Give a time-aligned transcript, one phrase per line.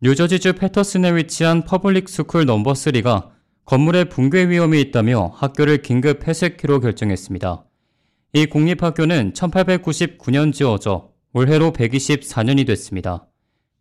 [0.00, 3.30] 뉴저지주 패터슨에 위치한 Public School Number 3가
[3.64, 7.64] 건물에 붕괴 위험이 있다며 학교를 긴급 폐쇄키로 결정했습니다.
[8.34, 13.26] 이 공립학교는 1899년 지어져 올해로 124년이 됐습니다.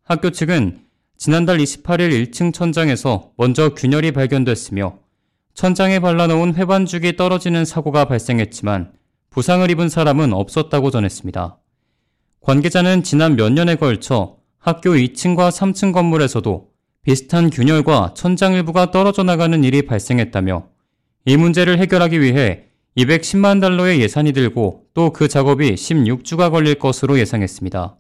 [0.02, 0.80] 학교 측은
[1.18, 4.98] 지난달 28일 1층 천장에서 먼저 균열이 발견됐으며
[5.54, 8.92] 천장에 발라놓은 회반죽이 떨어지는 사고가 발생했지만
[9.30, 11.60] 부상을 입은 사람은 없었다고 전했습니다.
[12.42, 16.68] 관계자는 지난 몇 년에 걸쳐 학교 2층과 3층 건물에서도
[17.04, 20.68] 비슷한 균열과 천장 일부가 떨어져 나가는 일이 발생했다며
[21.26, 22.66] 이 문제를 해결하기 위해
[22.98, 27.98] 210만 달러의 예산이 들고 또 그 작업이 16주가 걸릴 것으로 예상했습니다.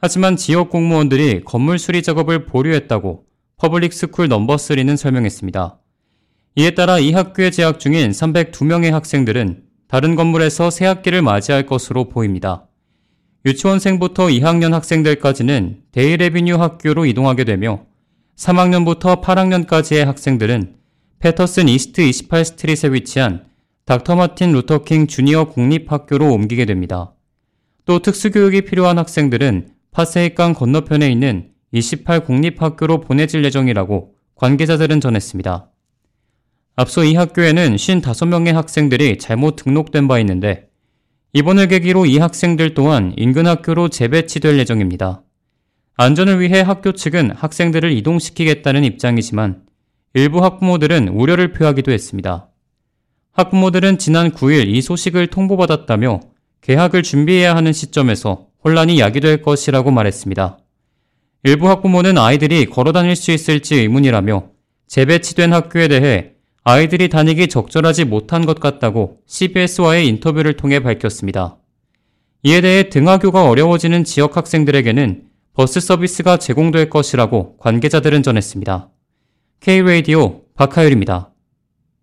[0.00, 3.24] 하지만 지역 공무원들이 건물 수리 작업을 보류했다고
[3.56, 5.78] Public School Number 3는 설명했습니다.
[6.56, 12.66] 이에 따라 이 학교에 재학 중인 302명의 학생들은 다른 건물에서 새 학기를 맞이할 것으로 보입니다.
[13.46, 17.84] 유치원생부터 2학년 학생들까지는 Dale Avenue 학교로 이동하게 되며
[18.36, 20.76] 3학년부터 8학년까지의 학생들은
[21.18, 23.44] 패터슨 East 28 Street에 위치한
[23.84, 27.12] 닥터 마틴 루터킹 주니어 공립학교로 옮기게 됩니다.
[27.84, 35.70] 또 특수교육이 필요한 학생들은 파세익강 건너편에 있는 28 공립학교로 보내질 예정이라고 관계자들은 전했습니다.
[36.76, 40.70] 앞서 이 학교에는 55명의 학생들이 잘못 등록된 바 있는데
[41.36, 45.22] 이번을 계기로 이 학생들 또한 인근 학교로 재배치될 예정입니다.
[45.96, 49.64] 안전을 위해 학교 측은 학생들을 이동시키겠다는 입장이지만
[50.14, 52.50] 일부 학부모들은 우려를 표하기도 했습니다.
[53.32, 56.20] 학부모들은 지난 9일 이 소식을 통보받았다며
[56.60, 60.58] 개학을 준비해야 하는 시점에서 혼란이 야기될 것이라고 말했습니다.
[61.42, 64.50] 일부 학부모는 아이들이 걸어 다닐 수 있을지 의문이라며
[64.86, 66.33] 재배치된 학교에 대해
[66.66, 71.58] 아이들이 다니기 적절하지 못한 것 같다고 CBS와의 인터뷰를 통해 밝혔습니다.
[72.42, 78.88] 이에 대해 등하교가 어려워지는 지역 학생들에게는 버스 서비스가 제공될 것이라고 관계자들은 전했습니다.
[79.60, 81.33] K-Radio 박하율입니다.